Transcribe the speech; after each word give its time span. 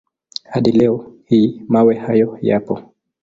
Hadi 0.43 0.71
leo 0.71 1.13
hii 1.27 1.61
mawe 1.67 1.95
hayo 1.99 2.37
yapo. 2.41 2.79